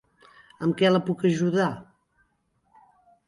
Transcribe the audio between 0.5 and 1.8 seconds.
Amb què la puc ajudar?